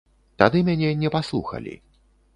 Тады 0.41 0.61
мяне 0.69 0.89
не 1.03 1.13
паслухалі. 1.17 1.79